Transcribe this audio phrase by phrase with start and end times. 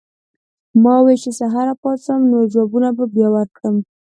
[0.83, 3.75] ما وې چې سحر راپاسم نور جوابونه به بیا ورکړم